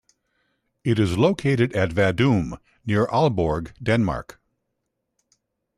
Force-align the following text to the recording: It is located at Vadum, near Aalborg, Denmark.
It 0.83 0.97
is 0.97 1.15
located 1.19 1.73
at 1.73 1.91
Vadum, 1.91 2.57
near 2.83 3.05
Aalborg, 3.05 3.75
Denmark. 3.83 4.41